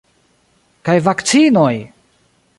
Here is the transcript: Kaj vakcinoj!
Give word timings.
Kaj 0.89 0.95
vakcinoj! 1.09 1.71